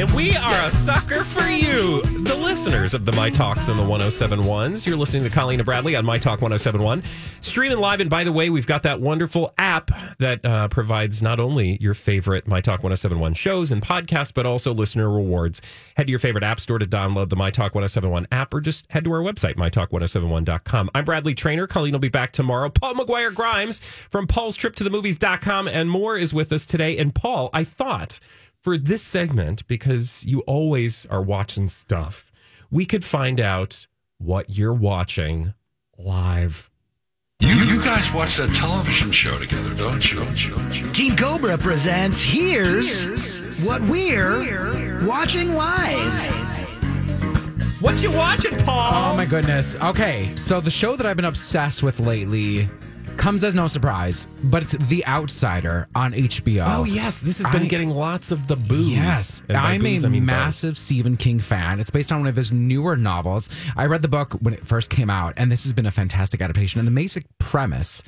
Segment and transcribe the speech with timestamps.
[0.00, 3.82] And we are a sucker for you, the listeners of the My Talks and the
[3.82, 4.86] 1071s.
[4.86, 7.02] You're listening to Colleen and Bradley on My Talk 1071.
[7.42, 8.00] Streaming live.
[8.00, 11.92] And by the way, we've got that wonderful app that uh, provides not only your
[11.92, 15.60] favorite My Talk 1071 shows and podcasts, but also listener rewards.
[15.98, 18.90] Head to your favorite app store to download the My Talk 1071 app or just
[18.90, 20.88] head to our website, mytalk1071.com.
[20.94, 21.66] I'm Bradley Trainer.
[21.66, 22.70] Colleen will be back tomorrow.
[22.70, 26.96] Paul McGuire Grimes from Paul's Trip to the Movies.com and more is with us today.
[26.96, 28.18] And Paul, I thought
[28.62, 32.30] for this segment, because you always are watching stuff,
[32.70, 33.86] we could find out
[34.18, 35.54] what you're watching
[35.98, 36.70] live.
[37.40, 40.18] You, you guys watch that television show together, don't you?
[40.18, 40.54] Don't you?
[40.54, 40.84] Don't you?
[40.92, 46.36] Team Cobra presents Here's, What We're Watching Live.
[47.80, 49.12] What you watching, Paul?
[49.12, 49.82] Oh my goodness.
[49.82, 52.68] Okay, so the show that I've been obsessed with lately
[53.16, 56.64] comes as no surprise, but it's The Outsider on HBO.
[56.66, 58.88] Oh yes, this has been I- getting lots of the booze.
[58.88, 61.80] Yes, I'm booze, a I mean massive Stephen King fan.
[61.80, 63.48] It's based on one of his newer novels.
[63.76, 66.40] I read the book when it first came out, and this has been a fantastic
[66.40, 66.78] adaptation.
[66.78, 68.02] And the basic premise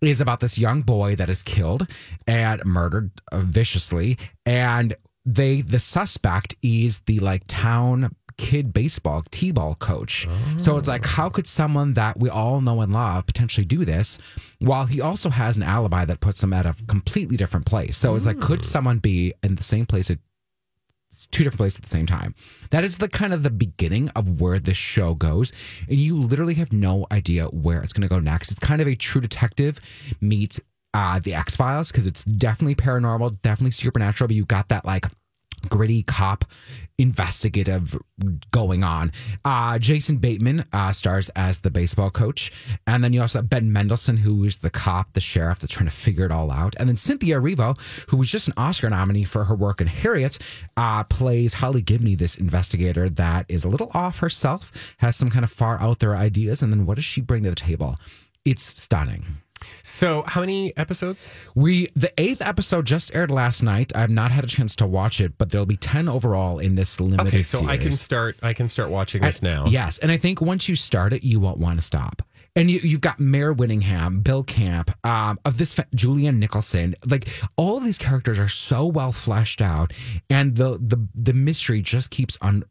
[0.00, 1.86] is about this young boy that is killed
[2.26, 9.74] and murdered uh, viciously, and they the suspect is the like town kid baseball t-ball
[9.76, 13.84] coach so it's like how could someone that we all know and love potentially do
[13.84, 14.18] this
[14.58, 18.14] while he also has an alibi that puts him at a completely different place so
[18.14, 20.18] it's like could someone be in the same place at
[21.30, 22.34] two different places at the same time.
[22.70, 25.52] That is the kind of the beginning of where this show goes,
[25.88, 28.50] and you literally have no idea where it's going to go next.
[28.50, 29.80] It's kind of a True Detective
[30.20, 30.60] meets
[30.94, 35.06] uh, the X Files because it's definitely paranormal, definitely supernatural, but you got that like
[35.68, 36.44] gritty cop
[36.98, 37.96] investigative
[38.52, 39.12] going on.
[39.44, 42.52] Uh, Jason Bateman uh, stars as the baseball coach.
[42.86, 45.88] And then you also have Ben Mendelsohn, who is the cop, the sheriff that's trying
[45.88, 46.74] to figure it all out.
[46.78, 50.38] And then Cynthia Erivo, who was just an Oscar nominee for her work in Harriet,
[50.76, 55.44] uh, plays Holly Gibney, this investigator that is a little off herself, has some kind
[55.44, 56.62] of far out there ideas.
[56.62, 57.96] And then what does she bring to the table?
[58.44, 59.41] It's stunning.
[59.82, 61.30] So, how many episodes?
[61.54, 63.92] We the eighth episode just aired last night.
[63.94, 66.74] I have not had a chance to watch it, but there'll be ten overall in
[66.74, 67.30] this limited.
[67.30, 67.54] Series.
[67.54, 68.36] Okay, so I can start.
[68.42, 69.66] I can start watching this now.
[69.66, 72.22] Yes, and I think once you start it, you won't want to stop.
[72.54, 76.94] And you, you've got Mare Winningham, Bill Camp, um, of this fa- Julianne Nicholson.
[77.06, 79.92] Like all of these characters are so well fleshed out,
[80.28, 82.64] and the the the mystery just keeps on,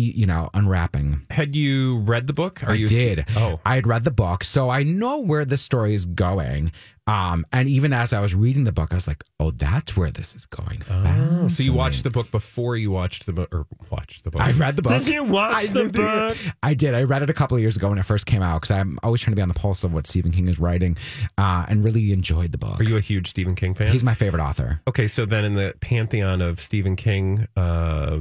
[0.00, 1.26] you know, unwrapping.
[1.30, 2.62] Had you read the book?
[2.62, 3.24] Are I you did.
[3.36, 6.72] Oh, I had read the book, so I know where the story is going.
[7.08, 10.10] Um, and even as I was reading the book, I was like, "Oh, that's where
[10.10, 13.64] this is going." Oh, so you watched the book before you watched the book, or
[13.90, 14.42] watched the book?
[14.42, 15.04] I read the book.
[15.04, 16.36] Did you watch I the book?
[16.64, 16.96] I did.
[16.96, 18.98] I read it a couple of years ago when it first came out because I'm
[19.04, 20.96] always trying to be on the pulse of what Stephen King is writing,
[21.38, 22.80] uh, and really enjoyed the book.
[22.80, 23.92] Are you a huge Stephen King fan?
[23.92, 24.80] He's my favorite author.
[24.88, 28.18] okay, so then in the pantheon of Stephen King uh,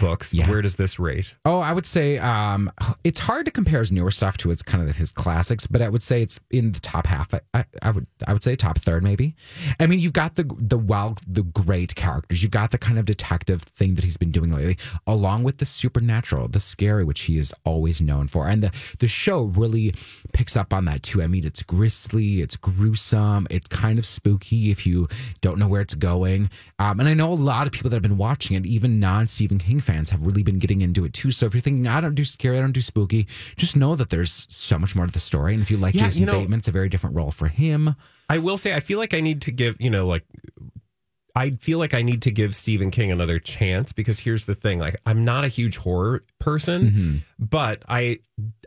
[0.00, 0.48] books, Yeah.
[0.48, 1.34] where does this rate?
[1.44, 2.70] Oh, I would say um,
[3.04, 5.88] it's hard to compare his newer stuff to his kind of his classics, but I
[5.88, 7.32] would say it's in the top half.
[7.34, 9.34] I, I, I would I would say top third maybe.
[9.80, 12.42] I mean, you've got the the well the great characters.
[12.42, 15.64] You've got the kind of detective thing that he's been doing lately, along with the
[15.66, 18.46] supernatural, the scary, which he is always known for.
[18.48, 19.94] And the the show really
[20.32, 21.22] picks up on that too.
[21.22, 25.08] I mean, it's grisly, it's gruesome, it's kind of spooky if you
[25.40, 26.50] don't know where it's going.
[26.78, 29.26] Um, and I know a lot of people that have been watching it, even non
[29.26, 31.30] Stephen King fans, have really been getting into it too.
[31.32, 33.26] So if you're thinking, I don't do scary, I don't do spooky,
[33.56, 35.52] just know that there's so much more to the story.
[35.54, 37.48] And if you like Yeah, Jason you know- Bateman, it's a very different role for
[37.48, 37.94] him.
[38.28, 40.24] I will say, I feel like I need to give, you know, like
[41.38, 44.78] I feel like I need to give Stephen King another chance because here's the thing:
[44.78, 47.16] like, I'm not a huge horror person, Mm-hmm.
[47.38, 48.18] but I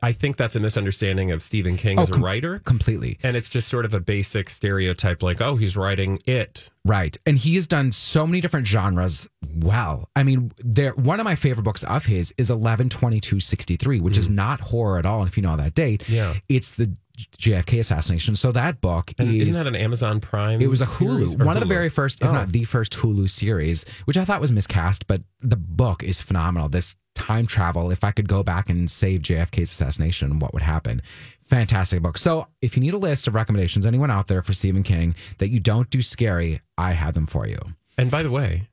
[0.02, 3.18] I think that's a misunderstanding of Stephen King as a Oh, com- writer, completely.
[3.24, 6.70] and it's just sort of a basic stereotype, like, oh, he's writing it.
[6.86, 7.16] Right.
[7.26, 10.10] And he has done so many different genres well.
[10.16, 14.60] I mean, there one of my favorite books of his is 112263, which is not
[14.62, 15.20] horror at all.
[15.22, 16.10] And if you know that date, Mm.
[16.10, 16.34] Yeah.
[16.50, 18.36] it's the JFK assassination.
[18.36, 20.62] So that book And is isn't that an Amazon Prime?
[20.62, 20.86] it was a?
[20.86, 22.32] Hulu, one of the very first, if Oh.
[22.32, 26.70] not the first Hulu series, which I thought was miscast, but the book is phenomenal.
[26.70, 31.02] This time travel, if I could go back and save JFK's assassination, what would happen?
[31.44, 32.18] Fantastic book.
[32.18, 35.50] So if you need a list of recommendations, anyone out there for Stephen King that
[35.50, 37.58] you don't do scary, I have them for you.
[37.98, 38.70] And by the way,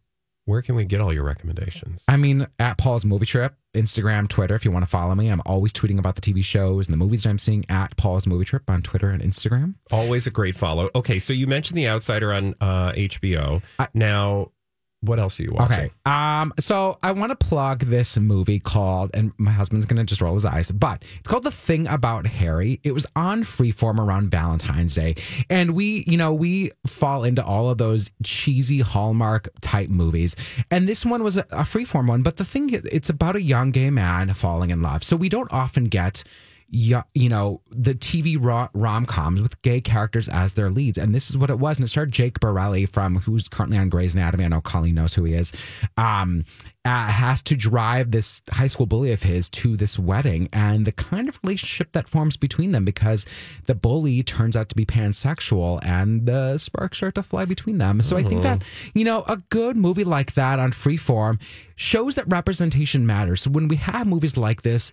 [0.48, 2.02] where can we get all your recommendations?
[2.08, 5.42] I mean, at Paul's Movie Trip, Instagram, Twitter, if you want to follow me, I'm
[5.44, 8.46] always tweeting about the TV shows and the movies that I'm seeing at Paul's Movie
[8.46, 9.74] Trip on Twitter and Instagram.
[9.92, 10.88] Always a great follow.
[10.94, 13.62] Okay, so you mentioned The Outsider on uh, HBO.
[13.78, 14.52] I- now,
[15.00, 15.78] what else are you watching?
[15.78, 15.90] Okay.
[16.06, 20.34] Um, so I want to plug this movie called, and my husband's gonna just roll
[20.34, 22.80] his eyes, but it's called The Thing About Harry.
[22.82, 25.14] It was on Freeform around Valentine's Day.
[25.48, 30.34] And we, you know, we fall into all of those cheesy Hallmark type movies.
[30.70, 33.70] And this one was a, a freeform one, but the thing it's about a young
[33.70, 35.04] gay man falling in love.
[35.04, 36.24] So we don't often get
[36.70, 38.36] you, know, the TV
[38.74, 40.98] rom coms with gay characters as their leads.
[40.98, 41.78] And this is what it was.
[41.78, 44.44] And it starred Jake Borelli from who's currently on Grey's Anatomy.
[44.44, 45.52] I know Colleen knows who he is.
[45.96, 46.44] Um,
[46.84, 50.92] uh, has to drive this high school bully of his to this wedding and the
[50.92, 53.26] kind of relationship that forms between them because
[53.66, 58.00] the bully turns out to be pansexual and the sparks start to fly between them.
[58.00, 58.62] So I think that,
[58.94, 61.40] you know, a good movie like that on freeform
[61.76, 63.42] shows that representation matters.
[63.42, 64.92] So when we have movies like this,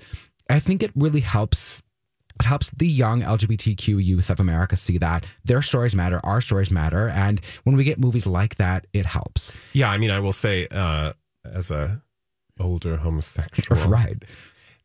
[0.50, 1.82] I think it really helps
[2.40, 6.70] it helps the young LGBTQ youth of America see that their stories matter, our stories
[6.70, 9.54] matter, and when we get movies like that, it helps.
[9.72, 11.14] Yeah, I mean, I will say, uh,
[11.46, 12.02] as a
[12.60, 14.22] older homosexual, Right.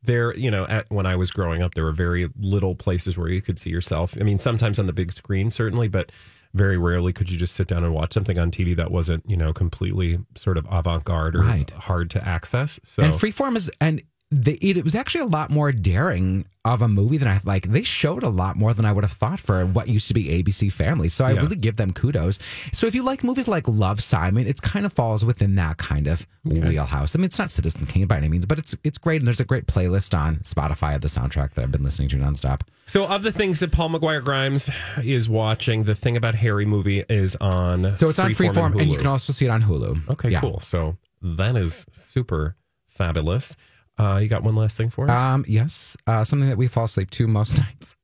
[0.02, 3.28] there, you know, at, when I was growing up, there were very little places where
[3.28, 4.16] you could see yourself.
[4.20, 6.12] I mean, sometimes on the big screen, certainly, but
[6.54, 9.36] very rarely could you just sit down and watch something on TV that wasn't, you
[9.36, 11.70] know, completely sort of avant garde or Right.
[11.70, 12.78] hard to access.
[12.84, 14.02] So, And Freeform is and
[14.32, 17.66] the, it, it was actually a lot more daring of a movie than I like.
[17.66, 20.26] They showed a lot more than I would have thought for what used to be
[20.26, 21.08] ABC Family.
[21.08, 21.40] So I Yeah.
[21.40, 22.38] really give them kudos.
[22.72, 26.06] So if you like movies like Love Simon, it's kind of falls within that kind
[26.06, 27.16] of wheelhouse.
[27.16, 29.20] I mean, it's not Citizen Kane by any means, but it's it's great.
[29.20, 32.16] And there's a great playlist on Spotify of the soundtrack that I've been listening to
[32.16, 32.60] nonstop.
[32.86, 34.70] so of the things that Paul McGuire Grimes
[35.02, 37.92] is watching, the thing about Harry movie is on.
[37.94, 40.08] So it's on Freeform, and, you can also see it on Hulu.
[40.10, 40.40] Okay, Yeah.
[40.40, 40.60] cool.
[40.60, 42.54] So that is super
[42.86, 43.56] fabulous.
[44.00, 45.10] Uh, you got one last thing for us?
[45.10, 47.96] Um, yes, uh, something that we fall asleep to most nights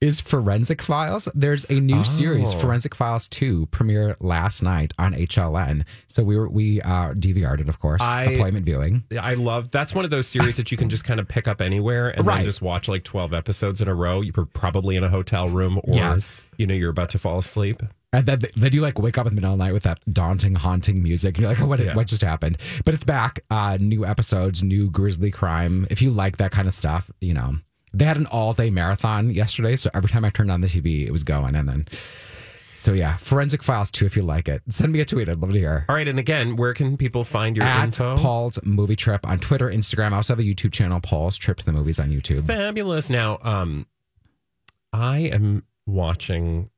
[0.00, 1.28] is Forensic Files.
[1.34, 2.58] There's a new series, Oh.
[2.58, 5.84] Forensic Files Two, premiere last night on HLN.
[6.06, 9.04] So we were we uh, DVR'd it, of course, I- appointment viewing.
[9.20, 11.60] I love that's one of those series that you can just kind of pick up
[11.60, 12.36] anywhere and Right.
[12.36, 14.22] then just watch like 12 episodes in a row.
[14.22, 16.42] You're probably in a hotel room or Yes.
[16.56, 17.82] you know you're about to fall asleep.
[18.14, 19.98] And then, then you like wake up in the middle of the night with that
[20.12, 21.36] daunting, haunting music.
[21.36, 21.94] And you're like, what, Yeah.
[21.94, 22.58] what just happened?
[22.84, 23.40] But it's back.
[23.50, 25.86] Uh, new episodes, new grisly crime.
[25.90, 27.56] If you like that kind of stuff, you know,
[27.92, 29.76] they had an all day marathon yesterday.
[29.76, 31.54] So every time I turned on the TV, it was going.
[31.54, 31.86] And then,
[32.74, 34.62] so yeah, Forensic Files too, if you like it.
[34.68, 35.28] Send me a tweet.
[35.28, 35.86] I'd love to hear.
[35.88, 38.16] All right, and again, where can people find your At info?
[38.18, 40.12] Paul's Movie Trip on Twitter, Instagram.
[40.12, 42.44] I also have a YouTube channel, Paul's Trip to the Movies on YouTube.
[42.46, 43.08] Fabulous.
[43.10, 43.86] Now, um
[44.92, 46.70] I am watching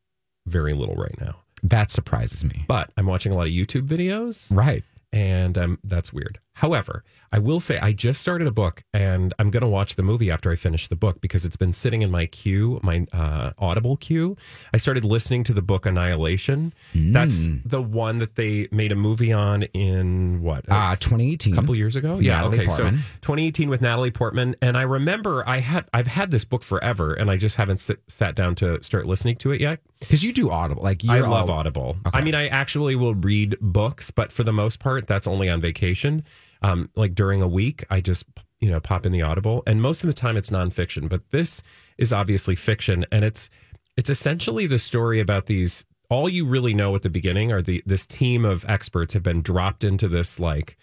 [0.47, 2.65] very little right now, That surprises me.
[2.69, 4.55] but I'm watching a lot of YouTube videos.
[4.55, 4.85] Right.
[5.13, 6.39] and um, that's weird.
[6.57, 10.03] However, I will say I just started a book, and I'm going to watch the
[10.03, 13.53] movie after I finish the book because it's been sitting in my queue, my uh,
[13.59, 14.39] Audible queue.
[14.73, 16.73] I started listening to the book Annihilation.
[16.95, 20.67] That's the one that they made a movie on in what?
[20.67, 21.55] Uh, a 2018.
[21.55, 22.19] couple years ago.
[22.19, 22.37] Yeah.
[22.37, 22.67] Natalie okay.
[22.69, 22.99] Portman.
[23.01, 27.13] So 2018 with Natalie Portman, and I remember I had I've had this book forever,
[27.13, 29.81] and I just haven't sit, sat down to start listening to it yet.
[30.01, 30.83] Because you do Audible.
[30.83, 31.97] Like I love all- Audible.
[32.07, 32.19] Okay.
[32.19, 35.61] I mean, I actually will read books, but for the most part, that's only on
[35.61, 36.25] vacation.
[36.63, 38.25] Um, like during a week, I just
[38.61, 41.09] you know pop in the Audible, and most of the time it's nonfiction.
[41.09, 41.63] But this
[41.99, 43.51] is obviously fiction, and it's
[43.97, 45.85] it's essentially the story about these.
[46.09, 49.43] All you really know at the beginning are the this team of experts have been
[49.43, 50.77] dropped into this like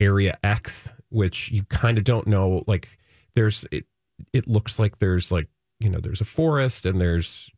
[0.00, 2.62] area X, which you kind of don't know.
[2.66, 2.98] Like
[3.34, 3.86] there's it.
[4.32, 5.48] It looks like there's like
[5.80, 7.50] you know there's a forest and there's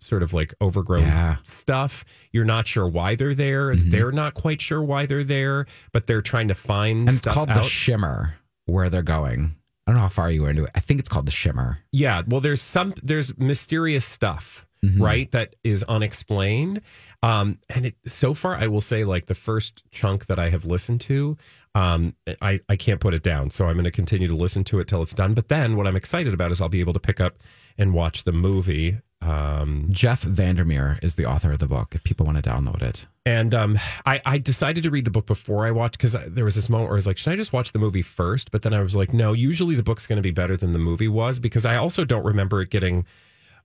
[0.00, 1.36] sort of like overgrown Yeah.
[1.44, 2.04] stuff.
[2.32, 3.74] You're not sure why they're there.
[3.76, 7.50] They're not quite sure why they're there, but they're trying to find And it's called
[7.50, 7.62] out.
[7.62, 8.34] the Shimmer,
[8.66, 9.56] where they're going.
[9.86, 10.70] I don't know how far you were into it.
[10.74, 11.78] I think it's called the Shimmer.
[11.92, 14.66] yeah, well, there's some there's mysterious stuff
[14.98, 15.30] right?
[15.32, 16.80] That is unexplained.
[17.22, 20.64] Um, and it, so far, I will say, like the first chunk that I have
[20.64, 21.36] listened to,
[21.74, 23.50] um, I, I can't put it down.
[23.50, 25.34] So I'm going to continue to listen to it till it's done.
[25.34, 27.36] But then what I'm excited about is I'll be able to pick up
[27.76, 28.96] and watch the movie.
[29.22, 31.94] Um, Jeff Vandermeer is the author of the book.
[31.94, 35.26] If people want to download it, and um, I, I decided to read the book
[35.26, 37.52] before I watched because there was this moment where I was like, should I just
[37.52, 38.50] watch the movie first?
[38.50, 40.78] But then I was like, no, usually the book's going to be better than the
[40.78, 43.04] movie was because I also don't remember it getting,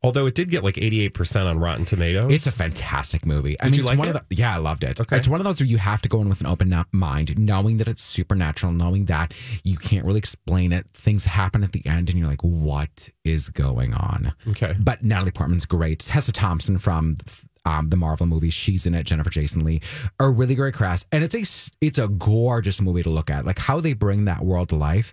[0.06, 2.32] although it did get like 88% on Rotten Tomatoes.
[2.32, 3.60] it's a fantastic movie.
[3.60, 4.16] I Did mean, you it's like one it?
[4.16, 5.02] Of the, yeah, I loved it.
[5.02, 5.18] Okay.
[5.18, 7.78] It's one of those where you have to go in with an open mind, knowing
[7.78, 9.34] that it's supernatural, knowing that
[9.64, 10.86] you can't really explain it.
[10.94, 14.34] Things happen at the end, and you're like, what is going on?
[14.50, 14.76] okay.
[14.80, 16.00] But Natalie Portman's great.
[16.00, 17.18] Tessa Thompson from
[17.66, 19.06] um, the Marvel movies, she's in it.
[19.06, 19.82] Jennifer Jason Lee,
[20.20, 21.42] a really great cast, and it's a
[21.82, 23.46] it's a gorgeous movie to look at.
[23.46, 25.12] Like how they bring that world to life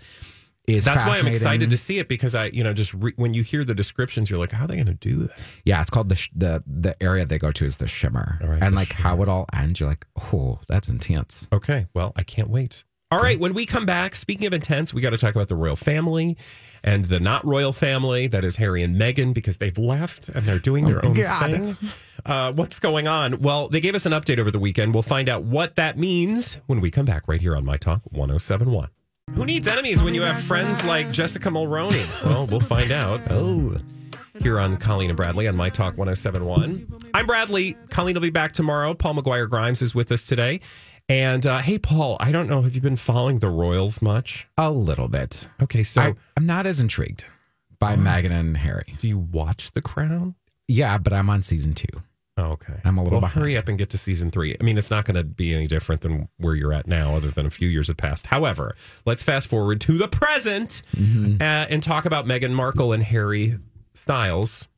[0.67, 3.35] is That's why I'm excited to see it because I, you know, just re- when
[3.35, 5.39] you hear the descriptions, you're like, how are they going to do that?
[5.65, 8.63] Yeah, it's called the sh- the the area they go to is the Shimmer, right,
[8.63, 9.81] and the like how it all ends.
[9.81, 11.49] You're like, oh, that's intense.
[11.53, 11.87] Okay.
[11.95, 12.85] Well, I can't wait.
[13.11, 13.39] All right.
[13.39, 16.39] When we come back, speaking of intense, we got to talk about the royal family
[16.83, 18.27] and the not royal family.
[18.27, 21.77] That is Harry and Meghan because they've left and they're doing their own thing.
[22.25, 23.41] Uh, what's going on?
[23.41, 24.95] Well, they gave us an update over the weekend.
[24.95, 28.01] We'll find out what that means when we come back right here on My Talk
[28.13, 28.89] 1071.
[29.35, 32.05] Who needs enemies when you have friends like Jessica Mulroney?
[32.25, 33.21] Well, we'll find out.
[33.31, 33.77] Oh.
[34.41, 36.87] Here on Colleen and Bradley on My Talk 1071.
[37.15, 37.75] I'm Bradley.
[37.91, 38.93] Colleen will be back tomorrow.
[38.95, 40.61] Paul McGuire Grimes is with us today.
[41.09, 42.63] And uh, hey, Paul, I don't know.
[42.63, 44.49] Have you been following the Royals much?
[44.59, 45.49] A little bit.
[45.63, 47.25] Okay, so I, I'm not as intrigued
[47.79, 48.97] by Meghan and Harry.
[49.01, 50.35] do you watch The Crown?
[50.69, 51.89] Yeah, but I'm on season two.
[52.39, 52.75] Oh, okay.
[52.85, 53.43] I'm a little well, behind.
[53.43, 54.57] hurry up and get to season three.
[54.59, 57.29] I mean, it's not going to be any different than where you're at now, other
[57.29, 58.27] than a few years have passed.
[58.29, 58.75] However,
[59.05, 61.35] let's fast forward to the present Mm-hmm.
[61.43, 63.59] uh, and talk about Meghan Markle and Harry
[63.95, 64.69] Styles.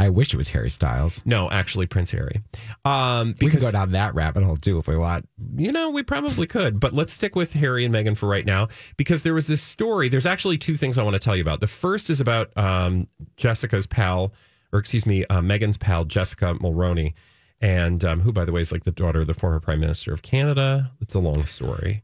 [0.00, 1.22] I wish it was Harry Styles.
[1.24, 2.40] No, actually, Prince Harry.
[2.84, 5.28] Um, We because can go down that rabbit hole too if we want.
[5.56, 8.68] you know, we probably could, but let's stick with Harry and Meghan for right now
[8.96, 10.08] because there was this story.
[10.08, 11.58] There's actually two things I want to tell you about.
[11.60, 14.32] The first is about um, Jessica's pal,
[14.72, 17.14] or excuse me, uh, Meghan's pal, Jessica Mulroney,
[17.60, 20.12] and um, who, by the way, is like the daughter of the former Prime Minister
[20.12, 20.90] of Canada.
[21.00, 22.02] It's a long story.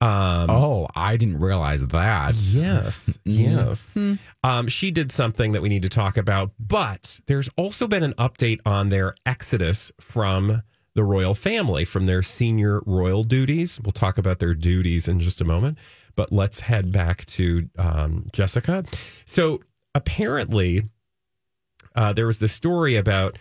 [0.00, 2.34] Um, Oh, I didn't realize that.
[2.36, 3.96] Yes, yes.
[4.44, 8.14] Um, she did something that we need to talk about, but there's also been an
[8.14, 10.62] update on their exodus from
[10.94, 13.80] the royal family, from their senior royal duties.
[13.80, 15.78] We'll talk about their duties in just a moment,
[16.16, 18.84] but let's head back to um, Jessica.
[19.24, 19.60] So
[19.94, 20.88] apparently,
[21.98, 23.36] uh, there was this story about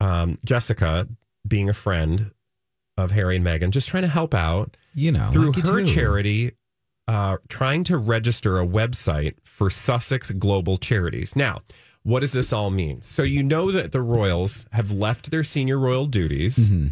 [0.00, 1.08] um, Jessica
[1.46, 2.30] being a friend
[2.96, 6.52] of Harry and Meghan, just trying to help out You know, through lucky her charity
[7.08, 11.34] uh, trying to register a website for Sussex Global Charities.
[11.34, 11.62] Now,
[12.04, 13.00] what does this all mean?
[13.00, 16.56] So, you know that the Royals have left their senior royal duties.
[16.56, 16.88] Mm-hmm.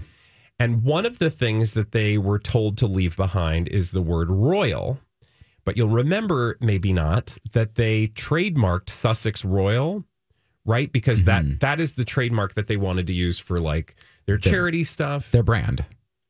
[0.58, 4.30] And one of the things that they were told to leave behind is the word
[4.30, 4.98] royal.
[5.64, 10.04] But you'll remember, maybe not, that they trademarked Sussex Royal,
[10.64, 10.92] right?
[10.92, 11.50] Because Mm-hmm.
[11.50, 15.30] that that is the trademark that they wanted to use for like their charity stuff.
[15.30, 15.84] Their brand.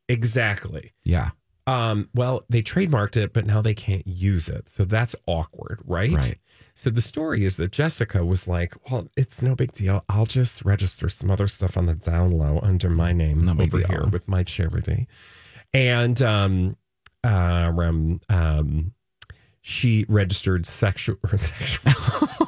[0.08, 0.92] Exactly.
[1.04, 1.30] Yeah.
[1.66, 4.68] Um, well, they trademarked it, but now they can't use it.
[4.68, 6.12] So that's awkward, right?
[6.12, 6.38] Right.
[6.74, 10.04] So the story is that Jessica was like, Well, it's no big deal.
[10.10, 13.78] I'll just register some other stuff on the down low under my name No over
[13.78, 13.86] deal.
[13.88, 15.08] here with my charity.
[15.72, 16.76] And um
[17.24, 18.92] uh, um, um
[19.62, 22.43] she registered sexual, sexual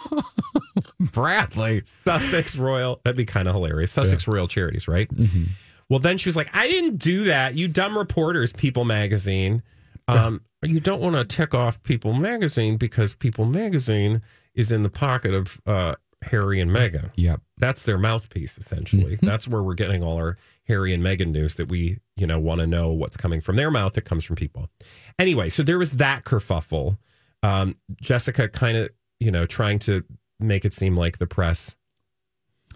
[1.12, 1.82] Bradley.
[2.04, 3.00] Sussex Royal.
[3.04, 3.92] That'd be kind of hilarious.
[3.92, 5.08] Sussex Royal Charities, right?
[5.88, 7.54] Well, then she was like, I didn't do that.
[7.54, 9.62] You dumb reporters, People Magazine.
[10.08, 14.22] Um, You don't want to tick off People Magazine because People Magazine
[14.54, 17.10] is in the pocket of uh, Harry and Meghan.
[17.16, 17.40] Yep.
[17.58, 19.18] That's their mouthpiece, essentially.
[19.22, 22.60] That's where we're getting all our Harry and Meghan news that we, you know, want
[22.60, 24.68] to know what's coming from their mouth that comes from people.
[25.18, 26.98] Anyway, so there was that kerfuffle.
[27.42, 30.04] Um, Jessica kind of, you know, trying to
[30.38, 31.76] make it seem like the press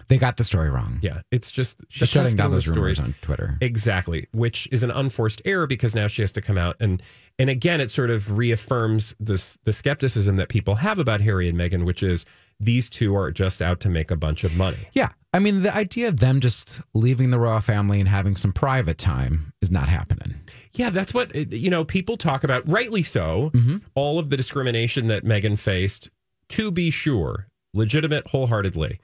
[0.08, 0.98] They got the story wrong.
[1.02, 3.00] yeah, it's just She's shutting down those rumors stories.
[3.00, 3.56] on Twitter.
[3.60, 7.02] Exactly, which is an unforced error because now she has to come out and
[7.38, 11.56] and again it sort of reaffirms this the skepticism that people have about Harry and
[11.58, 12.24] Meghan, which is
[12.58, 14.88] these two are just out to make a bunch of money.
[14.92, 15.10] Yeah.
[15.32, 18.98] I mean, the idea of them just leaving the royal family and having some private
[18.98, 20.34] time is not happening.
[20.74, 21.84] Yeah, that's what you know.
[21.84, 23.76] People talk about, rightly so, mm-hmm.
[23.94, 26.10] all of the discrimination that Meghan faced.
[26.50, 29.00] To be sure, legitimate, wholeheartedly.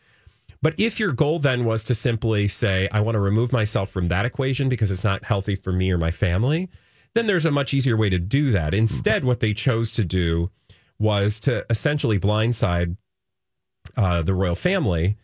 [0.62, 4.08] But if your goal then was to simply say, I want to remove myself from
[4.08, 6.68] that equation because it's not healthy for me or my family,
[7.14, 8.74] then there's a much easier way to do that.
[8.74, 10.50] Instead, what they chose to do
[10.98, 12.96] was to essentially blindside
[13.96, 15.16] uh, the royal family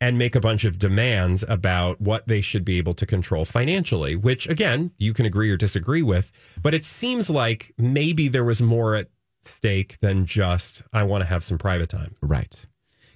[0.00, 4.14] and make a bunch of demands about what they should be able to control financially,
[4.14, 6.30] which again, you can agree or disagree with.
[6.62, 9.08] But it seems like maybe there was more at
[9.48, 12.16] stake than just, I want to have some private time.
[12.20, 12.66] Right.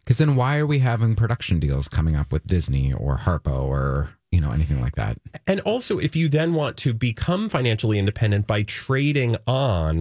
[0.04, 4.10] Because then why are we having production deals coming up with Disney or Harpo or,
[4.32, 5.16] you know, anything like that?
[5.46, 10.00] And also, if you then want to become financially independent by trading on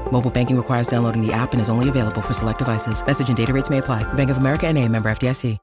[0.11, 3.05] Mobile banking requires downloading the app and is only available for select devices.
[3.05, 4.03] Message and data rates may apply.
[4.13, 5.57] Bank of America and a member FDIC.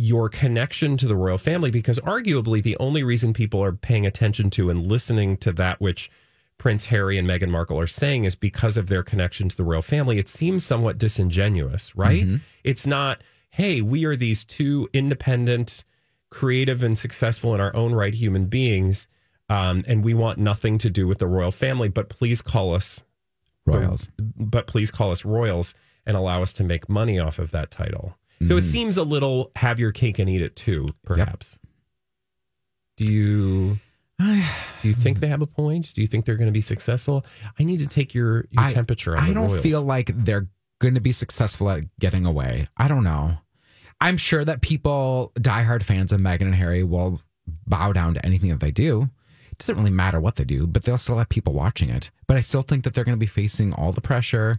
[0.00, 4.48] your connection to the royal family because arguably the only reason people are paying attention
[4.48, 6.08] to and listening to that which
[6.56, 9.82] Prince Harry and Meghan Markle are saying is because of their connection to the royal
[9.82, 10.18] family.
[10.18, 12.22] It seems somewhat disingenuous, right?
[12.62, 15.82] It's not, hey, we are these two independent,
[16.30, 19.08] creative, and successful in our own right human beings,
[19.48, 23.02] um, and we want nothing to do with the royal family, but please call us
[23.76, 24.08] Royals.
[24.18, 25.74] but please call us royals
[26.06, 28.16] and allow us to make money off of that title.
[28.46, 28.66] So it mm.
[28.66, 31.58] seems a little have your cake and eat it too, perhaps.
[32.96, 33.78] Do you
[34.20, 35.92] do you think they have a point?
[35.94, 37.24] Do you think they're going to be successful?
[37.58, 39.62] I need to take your, your I- temperature on I don't royals.
[39.62, 40.48] feel like they're
[40.80, 42.68] going to be successful at getting away.
[42.76, 43.38] I don't know.
[44.00, 47.20] I'm sure that people, diehard fans of Meghan and Harry, will
[47.66, 49.08] bow down to anything that they do.
[49.58, 52.10] It doesn't really matter what they do, but they'll still have people watching it.
[52.26, 54.58] But I still think that they're going to be facing all the pressure.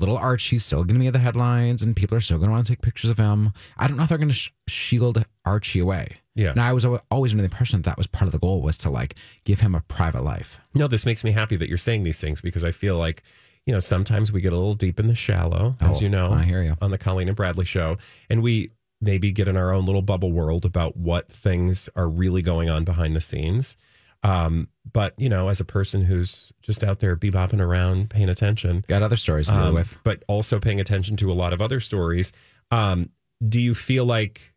[0.00, 2.54] Little Archie's still going to be in the headlines, and people are still going to
[2.54, 3.52] want to take pictures of him.
[3.78, 6.16] I don't know if they're going to sh- shield Archie away.
[6.34, 6.50] Yeah.
[6.50, 8.78] And I was always under the impression that that was part of the goal was
[8.78, 10.58] to like give him a private life.
[10.74, 13.22] No, this makes me happy that you're saying these things because I feel like,
[13.66, 16.32] you know, sometimes we get a little deep in the shallow, as Oh, you know,
[16.32, 16.76] I hear you.
[16.80, 17.98] on the Colleen and Bradley show,
[18.30, 18.70] and we
[19.02, 22.84] maybe get in our own little bubble world about what things are really going on
[22.84, 23.76] behind the scenes.
[24.22, 28.84] Um, but you know, as a person who's just out there bebopping around, paying attention,
[28.88, 29.96] Got other stories to deal um, with.
[30.04, 32.32] but also paying attention to a lot of other stories.
[32.70, 33.10] Um,
[33.48, 34.54] do you feel like?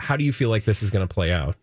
[0.00, 1.56] How do you feel like this is going to play out?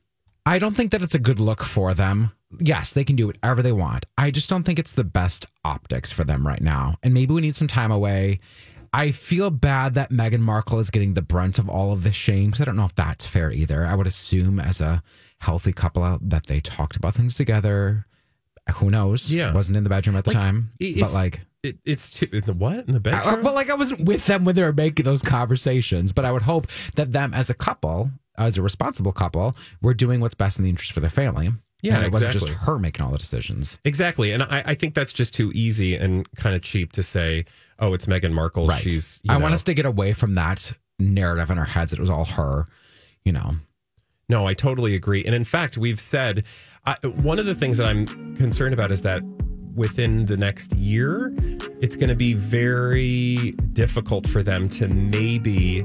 [0.46, 2.32] I don't think that it's a good look for them.
[2.60, 4.06] Yes, they can do whatever they want.
[4.18, 6.96] I just don't think it's the best optics for them right now.
[7.04, 8.40] And maybe we need some time away.
[8.94, 12.48] I feel bad that Meghan Markle is getting the brunt of all of this shame
[12.48, 13.86] because I don't know if that's fair either.
[13.86, 15.04] I would assume as a
[15.42, 18.06] healthy couple that they talked about things together.
[18.76, 19.32] Who knows?
[19.32, 19.54] Yeah.
[19.54, 21.42] wasn't in the bedroom at the Like, time, but like.
[21.64, 23.44] It, it's too, in the what in the I- bedroom?
[23.44, 26.12] but like I wasn't with them when they were making those conversations.
[26.12, 30.22] But I would hope that them as a couple, as a responsible couple, were doing
[30.22, 31.50] what's best in the interest for their family.
[31.84, 32.66] Yeah, and it wasn't just exactly.
[32.66, 33.80] her making all the decisions.
[33.86, 34.32] Exactly.
[34.32, 37.46] And I, I think that's just too easy and kind of cheap to say,
[37.80, 38.68] oh, it's Meghan Markle.
[38.68, 38.80] Right.
[38.82, 41.98] She's, you I want us to get away from that narrative in our heads that
[41.98, 42.66] it was all her.
[43.26, 43.56] You know,
[44.32, 45.26] No, I totally agree.
[45.26, 46.46] And in fact, we've said
[46.86, 48.06] uh, one of the things that I'm
[48.38, 49.22] concerned about is that
[49.76, 51.34] within the next year,
[51.82, 55.82] it's going to be very difficult for them to maybe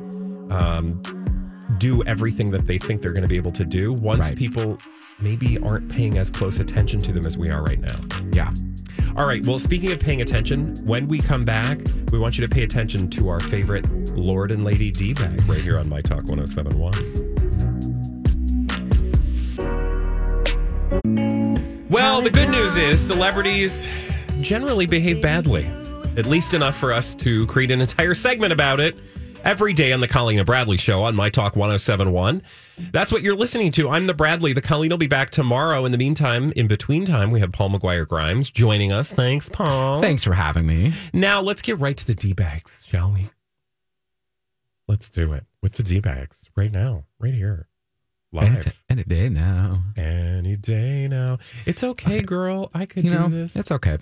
[0.51, 1.03] um,
[1.79, 4.39] do everything that they think they're going to be able to do once Right.
[4.39, 4.79] people
[5.21, 7.99] maybe aren't paying as close attention to them as we are right now.
[8.33, 8.53] yeah.
[9.17, 9.45] All right.
[9.45, 11.81] Well, speaking of paying attention, when we come back,
[12.13, 15.61] we want you to pay attention to our favorite Lord and Lady D bag right
[15.61, 17.26] here on My Talk 1071.
[21.89, 23.89] Well, the good news is celebrities
[24.41, 25.67] generally behave badly,
[26.17, 28.99] at least enough for us to create an entire segment about it
[29.45, 32.43] every day on the Colleen and Bradley show on My Talk 1071.
[32.91, 33.89] That's what you're listening to.
[33.89, 34.53] I'm the Bradley.
[34.53, 35.85] The Colleen will be back tomorrow.
[35.85, 39.13] In the meantime, in between time, we have Paul McGuire Grimes joining us.
[39.13, 40.01] Thanks, Paul.
[40.01, 40.93] Thanks for having me.
[41.13, 43.27] Now let's get right to the D bags, shall we?
[44.89, 47.69] Let's do it with the D bags right now, right here,
[48.37, 48.65] live.
[48.65, 49.83] t- any day now.
[49.97, 51.39] Any day now.
[51.65, 52.71] It's okay, girl.
[52.75, 53.57] I could You do know, this.
[53.57, 53.99] it's okay.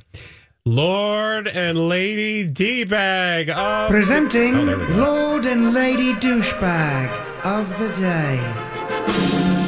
[0.66, 4.92] Lord and Lady D bag of Presenting Oh, there we go.
[4.97, 7.09] Lord and Lady Douchebag
[7.44, 9.63] of the Day.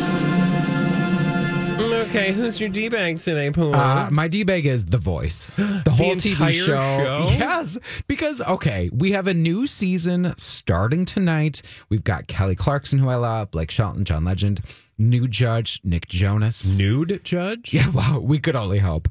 [2.07, 3.73] Okay, who's your D bag today, Pooh?
[3.73, 5.53] Uh, my D bag is The Voice.
[5.57, 6.77] The whole entire TV show.
[6.77, 7.27] show?
[7.37, 7.79] Yes.
[8.07, 11.63] Because, okay, we have a new season starting tonight.
[11.89, 14.61] We've got Kelly Clarkson, who I love, Blake Shelton, John Legend,
[14.99, 16.77] new judge, Nick Jonas.
[16.79, 17.75] Nude judge?
[17.75, 19.09] Yeah, well, we could only hope.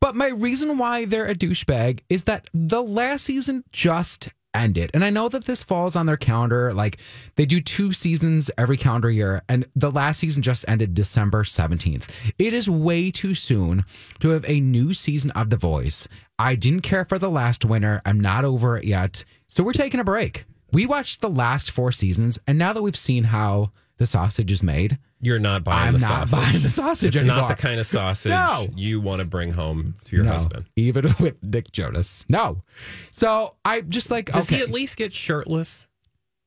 [0.00, 4.28] But my reason why they're a douchebag is that the last season just
[4.62, 4.90] ended.
[4.94, 6.72] And I know that this falls on their calendar.
[6.74, 6.98] Like
[7.36, 12.08] they do two seasons every calendar year, and the last season just ended December 17th.
[12.38, 13.84] It is way too soon
[14.20, 16.08] to have a new season of The Voice.
[16.38, 18.02] I didn't care for the last winner.
[18.04, 19.24] I'm not over it yet.
[19.48, 20.44] So we're taking a break.
[20.72, 24.62] We watched the last four seasons, and now that we've seen how the sausage is
[24.62, 26.38] made, You're not buying I'm the not sausage.
[26.52, 27.36] buying the sausage It's anymore.
[27.48, 28.68] not the kind of sausage No.
[28.76, 30.66] you want to bring home to your no, husband.
[30.76, 32.24] even with Nick Jonas.
[32.28, 32.62] No.
[33.10, 35.86] So I just like Does okay, he at least get shirtless?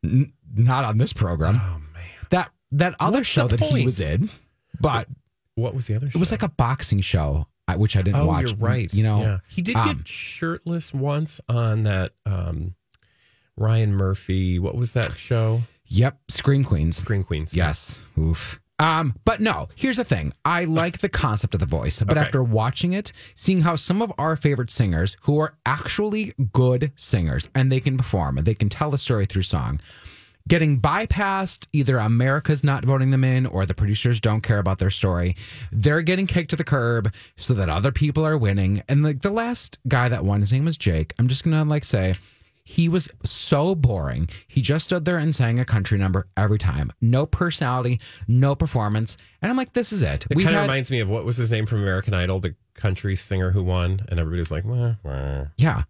[0.02, 1.56] Not on this program.
[1.62, 2.04] Oh man.
[2.30, 4.30] That that other What's show the that he was in,
[4.80, 5.08] but
[5.56, 6.08] What was the other?
[6.08, 8.44] it was like a boxing show, I- which I didn't Oh, watch.
[8.52, 8.94] you're right.
[8.94, 9.38] You know, yeah.
[9.50, 12.76] he did um, get shirtless once on that um,
[13.58, 14.58] Ryan Murphy.
[14.60, 15.64] What was that show?
[15.92, 16.98] Yep, Scream Queens.
[16.98, 17.54] Screen Queens.
[17.54, 18.00] Yes.
[18.18, 18.62] Oof.
[18.80, 20.34] Um, but no, here's the thing.
[20.46, 22.22] I like the concept of the voice, but Okay.
[22.22, 27.50] after watching it, seeing how some of our favorite singers who are actually good singers
[27.56, 29.82] and they can perform and they can tell a story through song,
[30.48, 34.90] getting bypassed, either America's not voting them in or the producers don't care about their
[34.90, 35.36] story.
[35.74, 38.82] They're getting kicked to the curb so that other people are winning.
[38.88, 41.14] And like the last guy that won, his name was Jake.
[41.20, 42.16] I'm just gonna like say
[42.72, 44.30] he was so boring.
[44.48, 46.92] He just stood there and sang a country number every time.
[47.02, 49.18] No personality, no performance.
[49.42, 50.28] And I'm like, this is it.
[50.30, 53.16] It kind of reminds me of what was his name from American Idol, the country
[53.16, 55.46] singer who won, and everybody's like, wah, wah.
[55.58, 55.82] Yeah.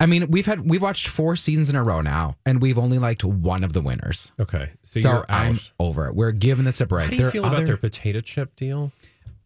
[0.00, 2.98] I mean, we've had we've watched four seasons in a row now, and we've only
[2.98, 4.32] liked one of the winners.
[4.40, 5.26] okay, so, So, you're out.
[5.28, 6.14] I'm over it.
[6.14, 7.04] We're giving this a break.
[7.04, 8.90] How do you There feel about other- their potato chip deal?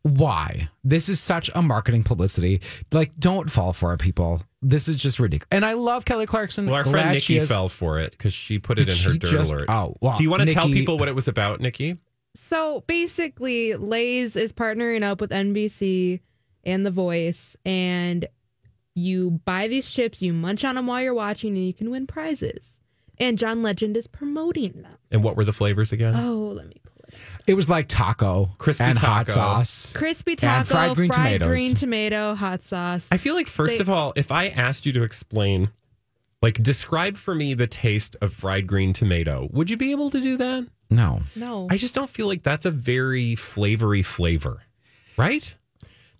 [0.04, 0.68] Why?
[0.84, 2.60] This is such a marketing publicity.
[2.92, 4.42] Like, don't fall for it, people.
[4.62, 5.48] This is just ridiculous.
[5.50, 6.66] And I love Kelly Clarkson.
[6.66, 8.92] Well, our Glad friend she Nikki is- fell for it because she put it Did
[8.98, 9.68] in her she dirt just- alert.
[9.68, 11.96] oh, well, do you want to tell people what it was about, Nikki?
[12.36, 16.20] So basically, Lay's is partnering up with NBC
[16.64, 18.26] and The Voice, and
[18.94, 22.06] you buy these chips, you munch on them while you're watching, and you can win
[22.06, 22.80] prizes.
[23.18, 24.96] And John Legend is promoting them.
[25.10, 26.14] And what were the flavors again?
[26.16, 26.83] Oh, let me pull
[27.46, 27.52] it.
[27.52, 29.92] It was like taco, Crispy and hot sauce.
[29.94, 31.48] Crispy taco, And fried green tomatoes.
[31.48, 33.08] green tomato, hot sauce.
[33.10, 35.70] I feel like first They- of all, if I asked you to explain,
[36.42, 40.20] like describe for me the taste of fried green tomato, would you be able to
[40.20, 40.66] do that?
[40.90, 41.22] No.
[41.34, 41.66] no.
[41.70, 44.62] I just don't feel like that's a very flavory flavor,
[45.16, 45.56] right?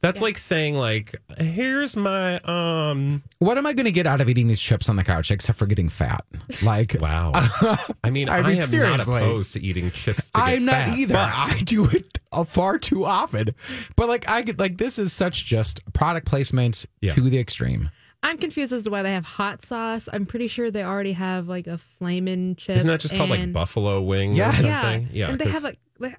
[0.04, 3.22] That's like saying like, here's my um.
[3.38, 5.58] What am I going to get out of eating these chips on the couch except
[5.58, 6.24] for getting fat?
[6.62, 7.32] Like, Wow.
[8.04, 9.12] I mean, I I, mean, am seriously.
[9.14, 10.30] not opposed to eating chips.
[10.30, 11.14] To I'm not fat, either.
[11.14, 13.54] but- I do it uh, far too often.
[13.96, 17.14] But like, I get like this is such just product placement Yeah.
[17.14, 17.90] to the extreme.
[18.22, 20.08] I'm confused as to why they have hot sauce.
[20.12, 22.76] I'm pretty sure they already have like a flamin' chip.
[22.76, 24.60] Isn't that just called like buffalo wing Yes.
[24.60, 25.08] or Yeah, something?
[25.12, 25.28] Yeah.
[25.30, 26.14] and they 'cause- have like, they-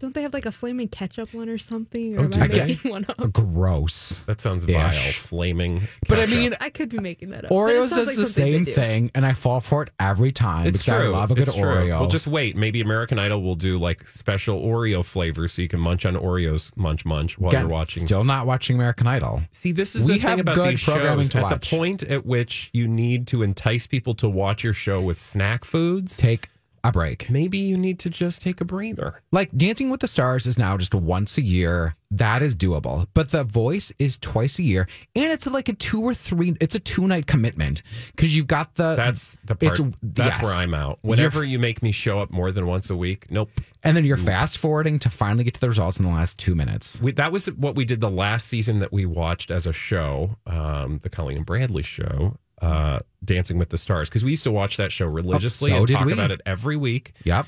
[0.00, 2.16] don't they have like a flaming ketchup one or something?
[2.16, 2.66] Oh, or Oh, am do I they?
[2.66, 3.32] making one up?
[3.32, 4.22] Gross.
[4.26, 4.74] that sounds Ish.
[4.74, 5.12] vile.
[5.12, 5.88] Flaming.
[6.08, 7.50] But I mean, I could be making that up.
[7.50, 8.72] but it Oreos sounds does like the same do.
[8.72, 11.14] thing, and I fall for it every time It's because true.
[11.14, 11.64] I love a good it's true.
[11.64, 12.00] Oreo.
[12.00, 12.56] Well, just wait.
[12.56, 16.70] Maybe American Idol will do like special Oreo flavors so you can munch on Oreos,
[16.76, 18.06] munch, munch while Again, you're watching.
[18.06, 19.42] Still not watching American Idol.
[19.50, 21.30] See, this is We the have thing about good these programming shows.
[21.30, 21.70] to At watch.
[21.70, 25.64] the point at which you need to entice people to watch your show with snack
[25.64, 26.48] foods, Take
[26.84, 27.28] a break.
[27.30, 29.20] maybe you need to just take a breather.
[29.32, 31.94] Like Dancing with the Stars is now just once a year.
[32.10, 33.06] That is doable.
[33.12, 36.56] But The Voice is twice a year, and it's like a two or three.
[36.58, 37.82] It's a two night commitment
[38.16, 38.94] because you've got the.
[38.96, 39.78] That's the part.
[39.78, 40.42] It's- that's yes.
[40.42, 40.98] where I'm out.
[41.02, 43.50] Whenever you make me show up more than once a week, nope.
[43.82, 46.54] and then you're fast forwarding to finally get to the results in the last two
[46.54, 46.98] minutes.
[47.02, 50.36] We, that was what we did the last season that we watched as a show,
[50.46, 54.50] um, the Colleen and Bradley show, uh, Dancing with the Stars, because we used to
[54.50, 56.12] watch that show religiously Oh, so and talk we.
[56.12, 57.12] about it every week.
[57.24, 57.46] Yep.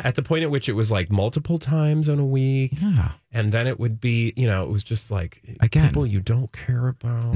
[0.00, 3.12] At the point at which it was like multiple times in a week, Yeah.
[3.32, 5.88] and then it would be, you know, it was just like Again.
[5.88, 7.34] people you don't care about.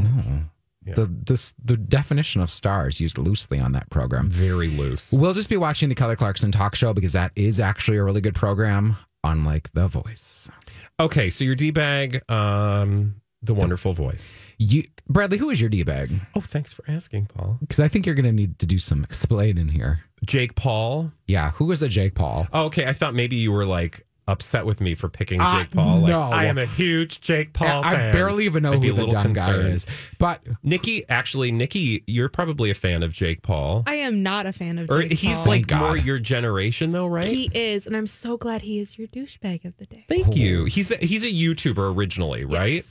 [0.85, 0.95] Yeah.
[0.95, 4.31] The this the definition of stars used loosely on that program.
[4.31, 5.11] Very loose.
[5.13, 8.21] We'll just be watching the Kelly Clarkson talk show because that is actually a really
[8.21, 10.49] good program, unlike The Voice.
[11.01, 14.31] Okay, so your D bag, um, the wonderful voice.
[14.59, 16.11] You, Bradley, who is your d bag?
[16.35, 17.59] Oh, thanks for asking, Paul.
[17.61, 20.01] Because I think you're going to need to do some explaining here.
[20.27, 21.13] Jake Paul.
[21.27, 22.49] Yeah, who was the Jake Paul?
[22.53, 25.71] Oh, okay, I thought maybe you were like upset with me for picking Uh, Jake
[25.71, 26.01] Paul.
[26.01, 26.21] Like, no.
[26.21, 28.13] I am a huge Jake Paul I fan.
[28.13, 29.87] barely even know I'd who the little dumb guy is.
[30.19, 33.85] But Nikki, actually, Nikki, you're probably a fan of Jake Paul.
[33.87, 35.47] I am not a fan of or Jake he's Paul.
[35.47, 36.05] like Thank more God.
[36.05, 37.25] your generation, though, right?
[37.33, 40.05] He is, and I'm so glad he is your douchebag of the day.
[40.09, 40.67] Thank you.
[40.67, 42.85] He's a, he's a YouTuber originally, right?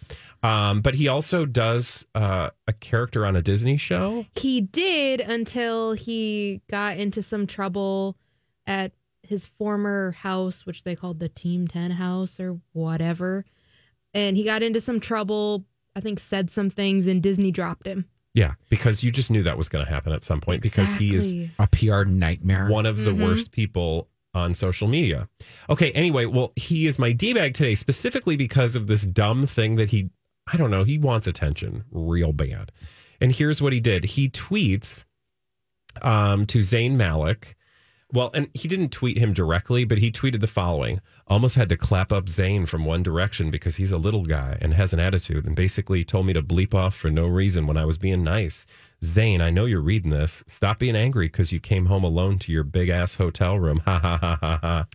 [0.44, 4.26] Um, but he also does uh, a character on a Disney show.
[4.36, 8.16] He did until he got into some trouble
[8.66, 8.92] at
[9.24, 13.46] his former house, which they called the Team 10 house or whatever.
[14.14, 18.06] And he got into some trouble, I think said some things, and Disney dropped him.
[18.34, 21.16] Yeah, because you just knew that was going to happen at some point because he
[21.16, 22.68] is a PR nightmare.
[22.70, 23.24] one of the Mhm.
[23.24, 25.28] worst people on social media.
[25.72, 29.78] Okay, anyway, well, he is my D bag today specifically because of this dumb thing
[29.78, 30.12] that he,
[30.52, 32.72] I don't know, he wants attention real bad.
[33.20, 35.04] And here's what he did he tweets
[36.02, 37.56] um, to Zayn Malik.
[38.14, 41.76] Well, and he didn't tweet him directly, but he tweeted the following Almost had to
[41.76, 45.46] clap up Zayn from One Direction because he's a little guy and has an attitude,
[45.46, 48.66] and basically told me to bleep off for no reason when I was being nice.
[49.04, 50.42] Zayn, I know you're reading this.
[50.48, 53.82] Stop being angry because you came home alone to your big ass hotel room.
[53.86, 54.86] Ha ha ha ha ha.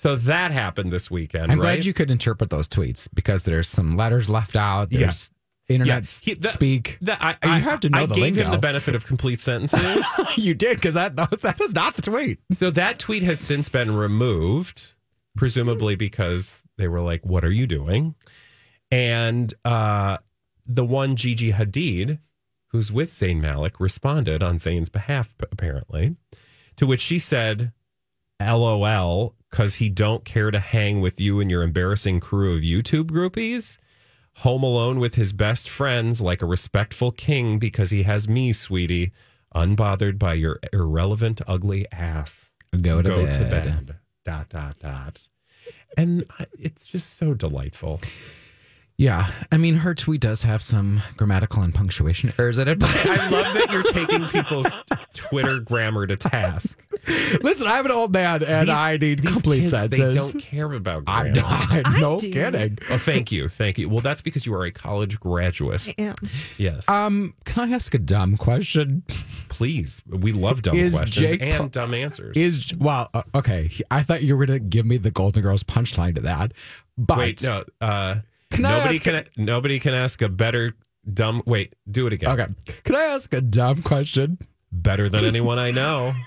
[0.00, 1.52] So that happened this weekend.
[1.52, 1.74] I'm right?
[1.74, 4.88] glad you could interpret those tweets because there's some letters left out.
[4.88, 5.30] There's
[5.68, 6.96] internet he- that- speak.
[7.02, 10.06] that- I, You have to know I the gave him the benefit of complete sentences.
[10.36, 12.38] you did because that that is not the tweet.
[12.52, 14.94] So that tweet has since been removed,
[15.36, 18.14] presumably because they were like, "What are you doing?"
[18.90, 20.16] And uh,
[20.64, 22.20] the one Gigi Hadid,
[22.68, 26.16] who's with Zayn Malik, responded on Zayn's behalf, apparently,
[26.76, 27.72] to which she said,
[28.40, 33.10] "LOL," because he don't care to hang with you and your embarrassing crew of YouTube
[33.10, 33.78] groupies.
[34.38, 39.12] Home alone with his best friends like a respectful king because he has me, sweetie,
[39.54, 43.34] unbothered by your irrelevant, ugly ass Go to go bed.
[43.34, 43.96] to bed.
[44.24, 45.28] Dot dot dot.
[45.96, 46.24] And
[46.58, 48.00] it's just so delightful.
[48.96, 52.78] Yeah, I mean, her tweet does have some grammatical and punctuation errors in it.
[52.78, 54.76] But I love that you're taking people's
[55.14, 56.78] Twitter grammar to task.
[57.42, 60.14] listen, I'm an old man and These- I need these complete kids, sentences.
[60.32, 61.48] They don't care about I'm grammar.
[61.48, 61.86] not.
[61.86, 62.32] I no do.
[62.32, 62.78] kidding.
[62.90, 63.88] Oh, thank you, thank you.
[63.88, 65.82] Well, that's because you are a college graduate.
[65.86, 66.14] I am.
[66.58, 69.02] Yes, Um, can I ask a dumb question?
[69.48, 70.02] please.
[70.08, 72.36] We love dumb Is questions Jake and Paul- dumb answers.
[72.36, 73.70] Is well, uh, okay.
[73.90, 76.52] I thought you were gonna give me the Golden Girls punchline to that,
[76.96, 77.64] but Wait, no.
[77.80, 78.16] Uh,
[78.50, 79.24] Can I nobody ask can.
[79.36, 80.74] Nobody can ask a better
[81.12, 81.42] dumb.
[81.46, 82.30] Wait, do it again.
[82.30, 82.46] okay.
[82.84, 84.38] Can I ask a dumb question?
[84.72, 86.12] Better than anyone I know.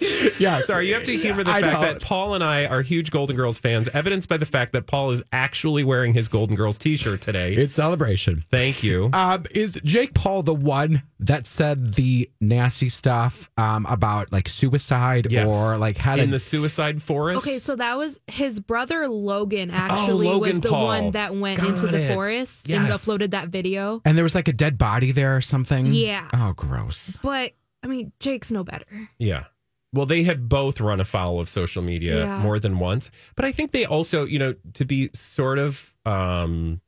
[0.38, 0.66] Yes.
[0.66, 1.92] Sorry, you have to humor the I fact know.
[1.92, 5.10] that Paul and I are huge Golden Girls fans, evidenced by the fact that Paul
[5.10, 7.54] is actually wearing his Golden Girls t shirt today.
[7.54, 8.44] It's celebration.
[8.50, 9.10] Thank you.
[9.12, 15.28] Um, is Jake Paul the one that said the nasty stuff um, about like suicide
[15.30, 15.56] Yes.
[15.56, 17.46] or like had In a, the suicide forest?
[17.46, 19.70] Okay, so that was his brother Logan.
[19.70, 20.84] Actually, Oh, Logan was the Paul.
[20.86, 22.14] one that went Got into the it.
[22.14, 24.00] forest and uploaded that video.
[24.04, 25.86] and there was like a dead body there or something?
[25.86, 26.28] Yeah.
[26.32, 27.16] Oh, gross.
[27.22, 28.86] But I mean, Jake's no better.
[29.18, 29.44] Yeah.
[29.92, 32.42] Well, they have both run afoul of social media Yeah.
[32.42, 36.80] more than once, but I think they also, you know, to be sort of, um,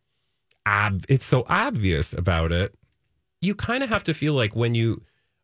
[0.69, 2.75] ob- it's so obvious about it.
[3.41, 5.03] You kind of have to feel like when you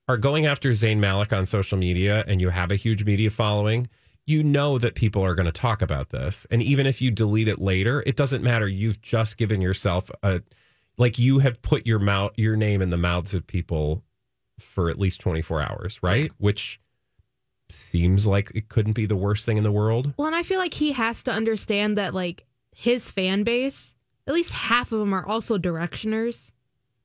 [0.08, 3.88] are going after Zayn Malik on social media and you have a huge media following,
[4.26, 6.46] you know that people are going to talk about this.
[6.50, 8.68] And even if you delete it later, it doesn't matter.
[8.68, 10.42] You've just given yourself a,
[10.98, 14.02] like you have put your mouth, your name in the mouths of people
[14.58, 16.30] for at least 24 hours, right?
[16.38, 16.80] Which
[17.68, 20.12] seems like it couldn't be the worst thing in the world.
[20.16, 23.94] Well, and I feel like he has to understand that, like, his fan base,
[24.26, 26.50] at least half of them are also directioners.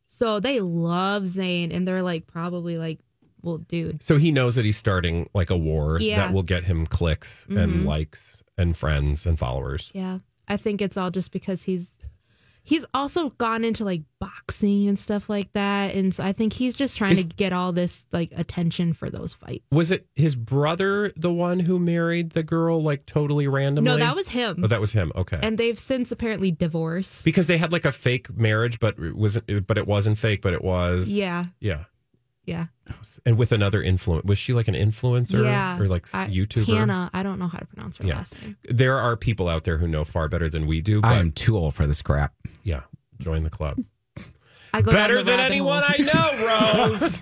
[0.06, 3.00] So they love Zayn and they're like, probably like,
[3.42, 4.04] well, dude.
[4.04, 6.18] So he knows that he's starting like a war Yeah.
[6.18, 7.86] that will get him clicks and Mhm.
[7.86, 9.92] likes and friends and followers.
[9.96, 10.20] Yeah.
[10.48, 11.98] I think it's all just because he's.
[12.64, 15.96] He's also gone into like boxing and stuff like that.
[15.96, 19.10] And so I think he's just trying Is- to get all this like attention for
[19.10, 19.66] those fights.
[19.72, 23.90] Was it his brother the one who married the girl like totally randomly?
[23.92, 24.62] no, that was him.
[24.64, 25.12] Oh, that was him.
[25.16, 25.40] Okay.
[25.42, 27.26] and they've since apparently divorced.
[27.26, 29.68] because they had like a fake marriage, but it wasn't.
[29.68, 30.42] But it wasn't fake.
[30.42, 31.12] But it was.
[31.12, 31.46] Yeah.
[31.60, 31.86] Yeah.
[32.46, 32.68] Yeah.
[33.26, 35.80] And with another influence, was she like an influencer yeah.
[35.80, 36.66] or like I- YouTuber?
[36.66, 37.10] Tana.
[37.14, 38.16] I don't know how to pronounce her Yeah.
[38.16, 38.58] last name.
[38.64, 41.02] There are people out there who know far better than we do.
[41.02, 42.34] But I'm too old for this crap.
[42.64, 42.82] yeah,
[43.20, 43.78] join the club.
[44.74, 46.08] I go Better the than anyone hole.
[46.10, 47.22] I know, Rose.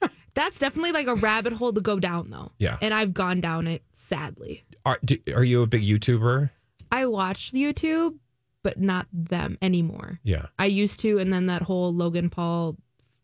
[0.34, 2.52] That's definitely like a rabbit hole to go down, though.
[2.58, 2.76] Yeah.
[2.82, 4.64] And I've gone down it, sadly.
[4.84, 6.50] are, do, are you a big YouTuber?
[6.92, 8.18] I watch YouTube,
[8.62, 10.20] but not them anymore.
[10.22, 10.46] Yeah.
[10.58, 12.76] I used to, and then that whole Logan Paul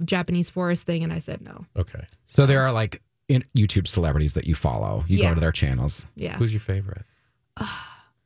[0.04, 1.64] Japanese forest thing, and I said no.
[1.76, 2.04] Okay.
[2.26, 5.04] So there are like in YouTube celebrities that you follow.
[5.08, 5.30] You Yeah.
[5.30, 6.06] go to their channels.
[6.16, 6.36] Yeah.
[6.36, 7.04] Who's your favorite?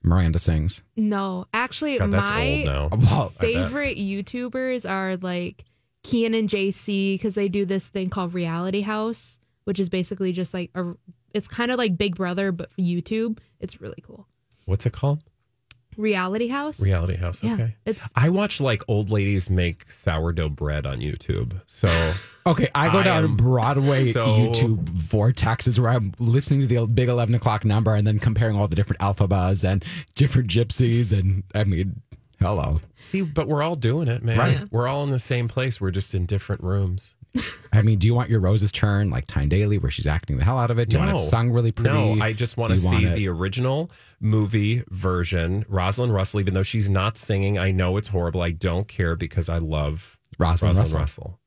[0.03, 0.83] Miranda Sings.
[0.97, 2.89] no, actually, God, that's my old now.
[3.11, 3.53] Well, bet.
[3.53, 5.65] favorite YouTubers are like
[6.05, 10.55] Kian and JC because they do this thing called Reality House, which is basically just
[10.55, 10.93] like a.
[11.35, 13.39] It's kind of like Big Brother, but for YouTube.
[13.61, 14.27] It's really cool.
[14.65, 15.21] What's it called?
[15.99, 16.81] Reality House.
[16.81, 17.43] Reality House.
[17.43, 17.75] Yeah, Okay.
[17.85, 21.61] it's I watch like old ladies make sourdough bread on YouTube.
[21.67, 22.15] So
[22.47, 26.87] Okay, I go I down am Broadway so- YouTube vortexes where I'm listening to the
[26.87, 29.85] big 11 o'clock number and then comparing all the different Elphabas and
[30.15, 31.13] different gypsies.
[31.13, 32.01] And I mean,
[32.41, 32.81] hello.
[32.97, 34.39] see, but we're all doing it, man.
[34.39, 34.61] Right.
[34.71, 35.79] We're all in the same place.
[35.81, 37.13] We're just in different rooms.
[37.73, 40.45] I mean, do you want your Roses turn like Tyne Daly where she's acting the
[40.45, 40.89] hell out of it?
[40.89, 41.91] Do you want it sung really pretty?
[41.91, 45.65] No, I just want to you want see the original movie version.
[45.69, 48.43] Rosalind Russell, even though she's not singing, I know it's horrible.
[48.43, 51.25] I don't care because I love Rosalind Rosalind Russell.
[51.25, 51.41] Russell.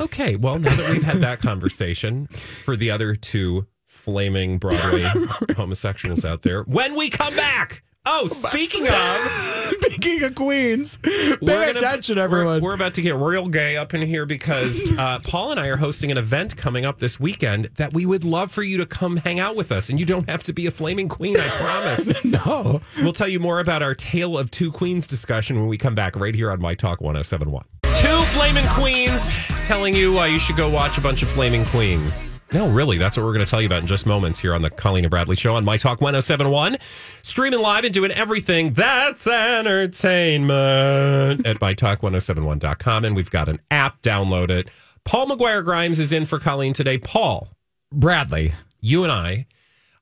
[0.00, 2.26] Okay, well, now that we've had that conversation
[2.64, 5.06] for the other two flaming Broadway
[5.56, 7.82] homosexuals out there, when we come back.
[8.06, 12.62] Oh, speaking of, Speaking of queens, pay gonna- attention, we're- everyone.
[12.62, 15.76] We're, about to get real gay up in here because uh, Paul and I are
[15.76, 19.18] hosting an event coming up this weekend that we would love for you to come
[19.18, 19.90] hang out with us.
[19.90, 22.24] And you don't have to be a flaming queen, I promise.
[22.24, 22.80] no.
[23.02, 26.16] we'll tell you more about our Tale of Two Queens discussion when we come back
[26.16, 27.64] right here on My Talk 1071.
[28.00, 29.28] Two flaming queens
[29.66, 32.39] telling you why you should go watch a bunch of flaming queens.
[32.52, 34.62] No, really, that's what we're going to tell you about in just moments here on
[34.62, 36.78] the Colleen and Bradley Show on My Talk 1071.
[37.22, 43.04] Streaming live and doing everything that's entertainment at MyTalk1071.com.
[43.04, 44.68] And we've got an app, download it.
[45.04, 46.98] Paul McGuire Grimes is in for Colleen today.
[46.98, 47.48] Paul,
[47.92, 48.52] Bradley.
[48.80, 49.46] you and I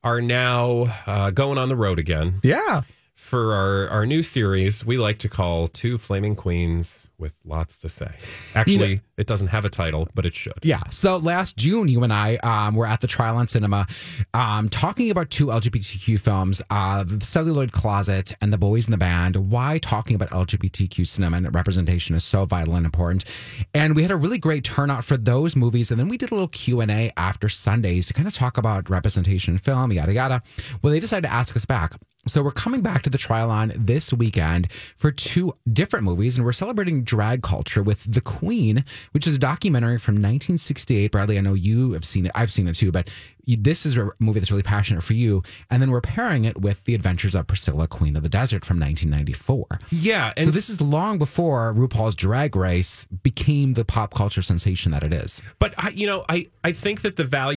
[0.02, 2.82] are now uh, going on the road again Yeah.
[3.28, 7.88] For our, our new series we like to call Two Flaming Queens with Lots to
[7.90, 8.10] Say.
[8.54, 10.54] Actually, it doesn't have a title, but it should.
[10.62, 10.80] Yeah.
[10.88, 13.86] So last June, you and I um, were at the Trylon Cinema
[14.32, 18.96] um, talking about two LGBTQ films, uh, The Celluloid Closet and The Boys in the
[18.96, 19.36] Band.
[19.36, 23.26] Why talking about LGBTQ cinema and representation is so vital and important.
[23.74, 25.90] And we had a really great turnout for those movies.
[25.90, 29.54] And then we did a little Q&A after Sundays to kind of talk about representation
[29.54, 30.42] in film, yada, yada.
[30.80, 31.92] Well, they decided to ask us back.
[32.28, 36.52] So we're coming back to the Trylon this weekend for two different movies, and we're
[36.52, 41.10] celebrating drag culture with The Queen, which is a documentary from 1968.
[41.10, 42.32] Bradley, I know you have seen it.
[42.34, 43.08] I've seen it too, but
[43.46, 45.42] you, this is a movie that's really passionate for you.
[45.70, 48.78] And then we're pairing it with The Adventures of Priscilla, Queen of the Desert from
[48.78, 49.66] 1994.
[49.90, 50.28] Yeah.
[50.28, 55.02] So And this is long before RuPaul's Drag Race became the pop culture sensation that
[55.02, 55.40] it is.
[55.58, 57.56] but I, you know, I, I think that the value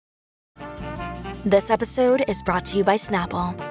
[1.43, 3.70] This episode is brought to you by Snapple.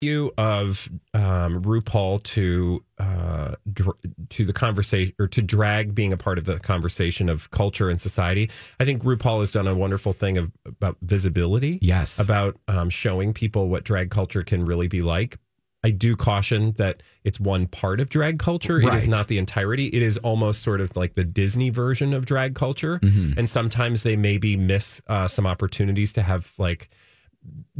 [0.00, 3.96] Value of um, RuPaul to uh, dr-
[4.30, 8.00] to the conversation or to drag being a part of the conversation of culture and
[8.00, 8.50] society.
[8.80, 11.78] I think RuPaul has done a wonderful thing of about visibility.
[11.82, 12.18] Yes.
[12.18, 15.38] about um, showing people what drag culture can really be like.
[15.84, 18.80] I do caution that it's one part of drag culture.
[18.80, 19.86] It is not the entirety.
[19.86, 22.98] It is almost sort of like the Disney version of drag culture.
[22.98, 23.38] Mhm.
[23.38, 26.90] And sometimes they maybe miss uh, some opportunities to have like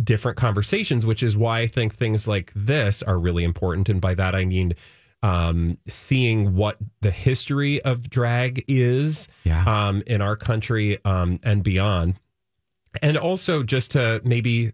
[0.02, 3.88] different conversations, which is why I think things like this are really important.
[3.88, 4.72] And by that, I mean
[5.22, 9.64] um, seeing what the history of drag is Yeah.
[9.66, 12.14] um, in our country um, and beyond.
[13.02, 14.72] And also just to maybe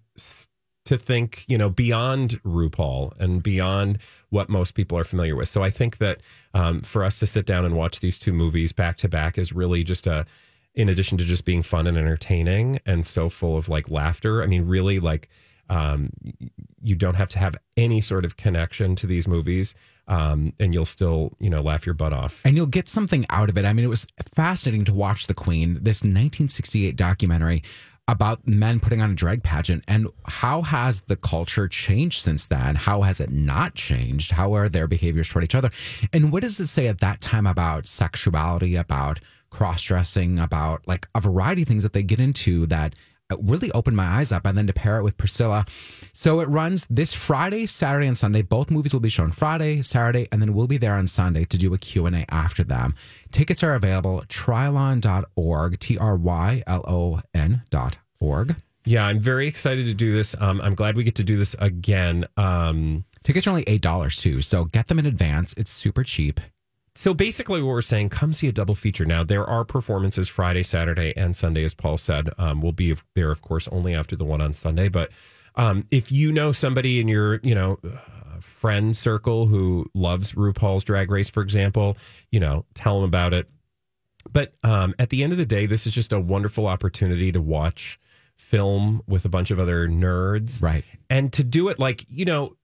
[0.85, 5.49] to think, you know, beyond RuPaul and beyond what most people are familiar with.
[5.49, 6.21] So I think that
[6.53, 9.51] um, for us to sit down and watch these two movies back to back is
[9.53, 10.27] really just a,
[10.75, 14.43] in addition to just being fun and entertaining and so full of like laughter.
[14.43, 15.29] I mean, really like
[15.71, 16.11] um,
[16.83, 19.75] you don't have to have any sort of connection to these movies,
[20.09, 22.43] um, and you'll still, you know, laugh your butt off.
[22.45, 23.65] and you'll get something out of it.
[23.65, 27.63] I mean, it was fascinating to watch The Queen, this 1968 documentary
[28.07, 32.75] about men putting on a drag pageant and how has the culture changed since then
[32.75, 35.71] how has it not changed how are their behaviors toward each other
[36.13, 39.21] and what does it say at that time about sexuality about
[39.55, 42.95] cross-dressing about like a variety of things that they get into that
[43.41, 45.65] really opened my eyes up and then to pair it with priscilla.
[46.13, 48.43] So it runs this friday saturday and sunday.
[48.43, 51.57] Both movies will be shown friday saturday and then we'll be there on sunday to
[51.57, 52.95] do a q&a after them.
[53.31, 58.57] Tickets are available trylon.org t-r-y-l-o-n dot org.
[58.87, 60.37] Yeah, I'm very excited to do this.
[60.39, 62.27] Um, I'm glad we get to do this again.
[62.37, 65.55] Um, tickets are only $8 too so get them in advance.
[65.57, 66.41] It's super cheap
[66.97, 69.05] So basically, what we're saying, come see a double feature.
[69.05, 72.31] Now, there are performances Friday, Saturday, and Sunday, as Paul said.
[72.39, 74.89] Um, we'll be there, of course, only after the one on Sunday.
[74.89, 75.11] But
[75.57, 80.85] um, if you know somebody in your, you know, uh, friend circle who loves RuPaul's
[80.85, 81.97] Drag Race, for example,
[82.31, 83.49] you know, tell them about it.
[84.33, 87.41] But um, at the end of the day, this is just a wonderful opportunity to
[87.41, 87.99] watch
[88.37, 90.85] film with a bunch of other nerds, right?
[91.11, 92.57] And to do it like you know,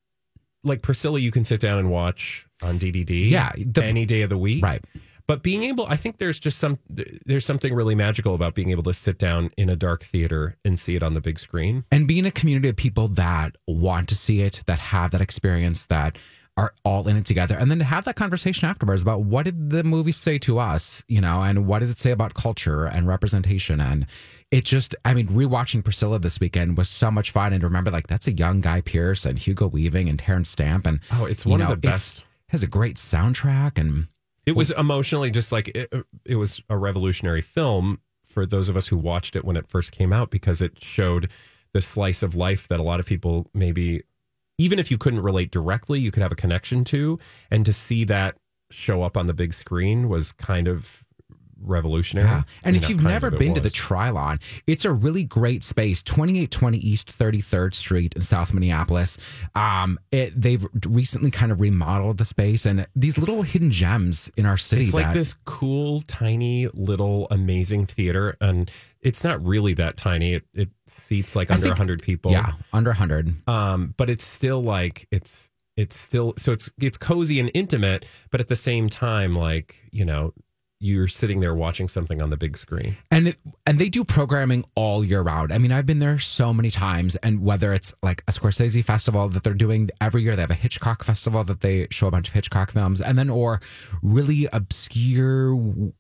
[0.65, 3.53] like Priscilla, you can sit down and watch on DVD, Yeah,
[3.83, 4.85] any day of the week, right?
[5.27, 8.83] But being able, I think there's just some, there's something really magical about being able
[8.83, 11.85] to sit down in a dark theater and see it on the big screen.
[11.93, 15.87] and being a community of people that want to see it, that have that experience,
[15.87, 16.19] that
[16.57, 19.71] are all in it together, and then to have that conversation afterwards about what did
[19.71, 23.07] the movie say to us, you know, and what does it say about culture and
[23.07, 24.07] representation, and
[24.51, 27.93] it just, I mean, rewatching Priscilla this weekend was so much fun, and to remember
[27.93, 31.45] like that's a young Guy Pearce and Hugo Weaving and Terence Stamp, and Oh, it's
[31.45, 32.25] you one of know, the it's- best.
[32.51, 34.09] Has a great soundtrack, and
[34.47, 35.93] It was emotionally just like it,
[36.25, 39.93] it was a revolutionary film for those of us who watched it when it first
[39.93, 41.31] came out because it showed
[41.73, 44.03] the slice of life that a lot of people maybe,
[44.59, 47.19] even if you couldn't relate directly, you could have a connection to.
[47.51, 48.37] And to see that
[48.71, 51.05] show up on the big screen was kind of
[51.61, 52.29] revolutionary.
[52.29, 52.43] Yeah.
[52.65, 53.71] And I if you've never been to the.
[53.71, 59.17] Trylon, it's a really great space, 2820 East 33rd Street in South Minneapolis.
[59.55, 64.45] Um, it, they've recently kind of remodeled the space and these little hidden gems in
[64.45, 64.83] our city.
[64.83, 70.35] It's like this cool, tiny, little, amazing theater, and it's not really that tiny.
[70.35, 72.33] It, it seats like I under think- hundred people.
[72.33, 73.49] Yeah, under 100.
[73.49, 78.41] Um, but it's still like it's it's still so it's it's cozy and intimate, but
[78.41, 80.35] at the same time, like you know,
[80.83, 82.97] you're sitting there watching something on the big screen.
[83.11, 85.53] And it, and they do programming all year round.
[85.53, 89.29] I mean, I've been there so many times, and whether it's like a Scorsese festival
[89.29, 92.29] that they're doing every year, they have a Hitchcock festival that they show a bunch
[92.29, 93.61] of Hitchcock films, and then or
[94.03, 95.53] really obscure,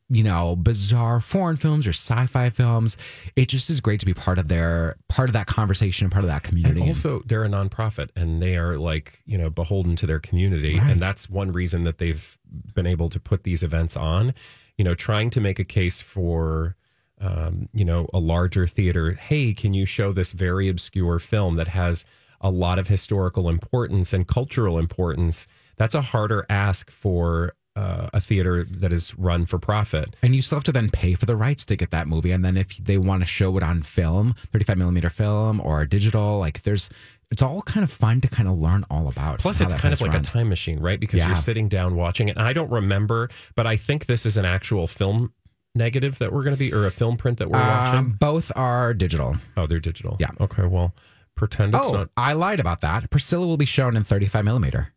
[0.08, 2.96] you know, bizarre foreign films or sci-fi films.
[3.36, 6.28] It just is great to be part of their part of that conversation, part of
[6.28, 6.80] that community.
[6.80, 10.78] And also, they're a nonprofit, and they are like you know beholden to their community,
[10.78, 10.90] Right.
[10.90, 12.38] and that's one reason that they've
[12.74, 14.34] been able to put these events on.
[14.76, 16.76] You know, trying to make a case for.
[17.22, 19.12] Um, you know, a larger theater.
[19.12, 22.06] Hey, can you show this very obscure film that has
[22.40, 25.46] a lot of historical importance and cultural importance?
[25.76, 30.16] That's a harder ask for uh, a theater that is run for profit.
[30.22, 32.32] And you still have to then pay for the rights to get that movie.
[32.32, 36.38] And then if they want to show it on film, 35 millimeter film or digital,
[36.38, 36.90] like there's,
[37.30, 39.38] it's all kind of fun to kind of learn all about.
[39.38, 40.28] Plus, it's kind of like runs.
[40.28, 40.98] a time machine, right?
[40.98, 41.28] Because Yeah.
[41.28, 42.36] you're sitting down watching it.
[42.36, 45.32] And I don't remember, but I think this is an actual film
[45.74, 47.98] negative that we're going to be, or a film print that we're watching.
[47.98, 49.36] Um, both are digital.
[49.56, 50.16] Oh, they're digital.
[50.18, 50.30] Yeah.
[50.40, 50.64] Okay.
[50.64, 50.92] Well,
[51.36, 52.10] pretend it's Oh, not.
[52.16, 53.08] I lied about that.
[53.10, 54.92] Priscilla will be shown in 35 millimeter.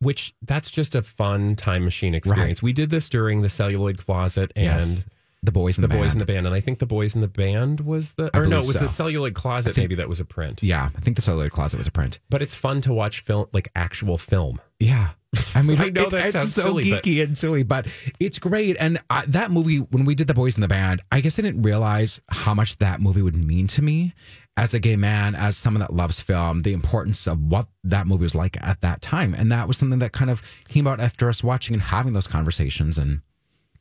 [0.00, 2.62] Which that's just a fun time machine experience.
[2.62, 5.04] We did this during the celluloid closet and Yes.
[5.44, 6.12] The boys in the, the, boys band.
[6.14, 8.46] in the band, and I think the boys in the band was the, I or
[8.46, 9.76] no, it was the celluloid closet.
[9.76, 10.62] maybe that was a print.
[10.62, 12.18] Yeah, I think the celluloid closet was a print.
[12.30, 14.60] But it's fun to watch film, like actual film.
[14.80, 15.10] Yeah.
[15.54, 17.86] I mean, I know it- that sounds so silly, but- geeky and silly, but
[18.18, 18.76] it's great.
[18.80, 21.42] And I, that movie, when we did the boys in the band, I guess I
[21.42, 24.14] didn't realize how much that movie would mean to me
[24.56, 28.22] as a gay man, as someone that loves film, the importance of what that movie
[28.22, 29.34] was like at that time.
[29.34, 32.28] And that was something that kind of came out after us watching and having those
[32.28, 32.96] conversations.
[32.96, 33.20] And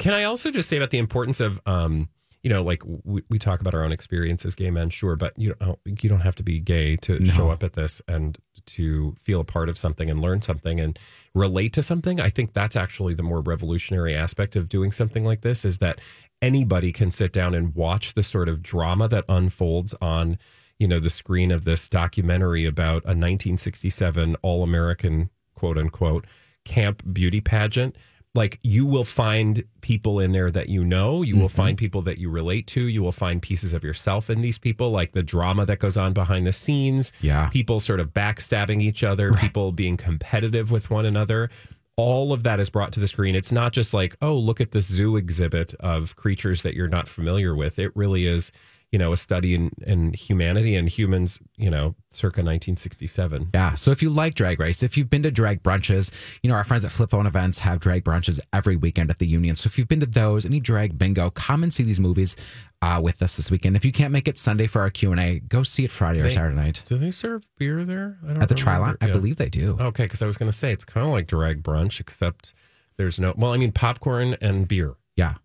[0.03, 2.09] Can I also just say about the importance of, um,
[2.41, 5.31] you know, like we, we talk about our own experience as gay men, sure, but
[5.37, 7.31] you don't you don't have to be gay to No.
[7.31, 10.99] show up at this and to feel a part of something and learn something and
[11.33, 12.19] relate to something.
[12.19, 16.01] I think that's actually the more revolutionary aspect of doing something like this is that
[16.41, 20.37] anybody can sit down and watch the sort of drama that unfolds on,
[20.79, 26.25] you know, the screen of this documentary about a 1967 all American quote unquote
[26.65, 27.95] camp beauty pageant
[28.35, 31.83] like you will find people in there that you know you will find mm-hmm.
[31.85, 35.11] people that you relate to you will find pieces of yourself in these people like
[35.11, 37.49] the drama that goes on behind the scenes Yeah.
[37.49, 41.49] people sort of backstabbing each other people being competitive with one another.
[41.95, 43.35] All of that is brought to the screen.
[43.35, 47.07] It's not just like oh look at this zoo exhibit of creatures that you're not
[47.07, 47.77] familiar with.
[47.77, 48.51] It really is
[48.93, 53.49] you know, a study in, in humanity and humans, you know, circa 1967.
[53.51, 53.73] Yeah.
[53.73, 56.11] So if you like drag race, if you've been to drag brunches,
[56.43, 59.25] you know, our friends at Flip Phone Events have drag brunches every weekend at the
[59.25, 59.55] Union.
[59.55, 62.35] So if you've been to those, any drag bingo, come and see these movies
[62.83, 63.75] uh, with us this weekend.
[63.75, 66.55] If you can't make it Sunday for our Q&A, go see it Friday or Saturday
[66.55, 66.83] night.
[66.85, 68.19] Do they serve beer there?
[68.23, 68.53] I don't At the.
[68.53, 68.97] Trylon?
[69.01, 69.75] I believe they do.
[69.79, 72.53] Okay, because I was going to say it's kind of like drag brunch, except
[72.97, 73.33] there's no.
[73.35, 74.93] Well, I mean, popcorn and beer.
[75.15, 75.35] Yeah.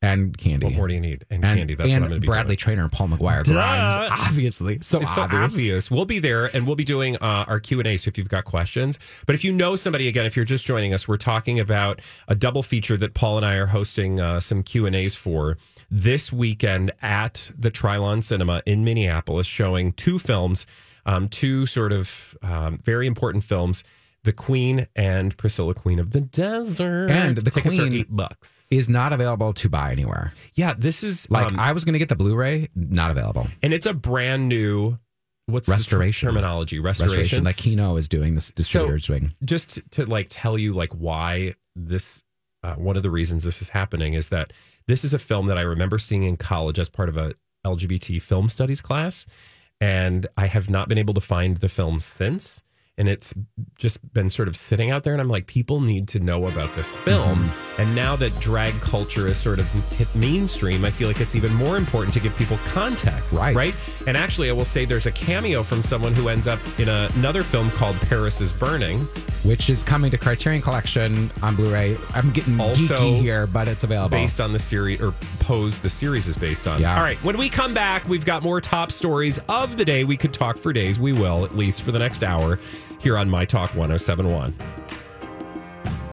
[0.00, 0.66] And candy.
[0.66, 1.24] What more do you need?
[1.28, 1.74] And, And, candy.
[1.74, 2.54] That's and what I'm going to be Bradley.
[2.54, 3.44] Traynor and Paul McGuire.
[3.44, 4.12] Grimes.
[4.12, 4.78] Obviously.
[4.80, 5.54] So it's obvious.
[5.54, 5.90] so obvious.
[5.90, 7.96] We'll be there, and we'll be doing uh, our Q and A.
[7.96, 10.94] So if you've got questions, but if you know somebody, again, if you're just joining
[10.94, 14.62] us, we're talking about a double feature that Paul and I are hosting uh, some
[14.62, 15.58] Q and A's for
[15.90, 20.64] this weekend at the Trylon Cinema in Minneapolis, showing two films,
[21.06, 23.82] um, two sort of um, very important films.
[24.24, 28.66] The Queen and Priscilla, Queen of the Desert, And the tickets are Queen eight bucks.
[28.70, 30.32] is not available to buy anywhere.
[30.54, 33.46] Yeah, this is Like um, I was going to get the Blu-ray, not available.
[33.62, 34.98] and it's a brand new
[35.46, 36.26] what's Restoration.
[36.26, 39.34] the ter- terminology Restoration, restoration, like Kino is doing, this distributor's doing.
[39.44, 42.22] just to, to like tell you like why this
[42.64, 44.52] uh, one of the reasons this is happening is that
[44.88, 48.20] this is a film that I remember seeing in college as part of a LGBT
[48.20, 49.24] film studies class
[49.80, 52.62] and I have not been able to find the film since
[52.98, 53.32] and it's
[53.76, 56.74] just been sort of sitting out there and I'm like people need to know about
[56.76, 57.82] this film Mm-hmm.
[57.82, 61.54] and now that drag culture is sort of hit mainstream I feel like it's even
[61.54, 63.54] more important to give people context Right.
[63.54, 63.74] right
[64.06, 67.08] and actually I will say there's a cameo from someone who ends up in a,
[67.14, 69.06] another film called Paris is Burning
[69.44, 71.96] which is coming to Criterion Collection on Blu-ray.
[72.12, 74.10] I'm getting Also geeky here, but it's available.
[74.10, 76.80] based on the series or pose the series is based on.
[76.80, 76.96] Yeah.
[76.96, 80.02] All right, when we come back, we've got more top stories of the day.
[80.02, 80.98] We could talk for days.
[80.98, 82.58] We will, at least for the next hour,
[82.98, 84.54] here on My Talk 1071.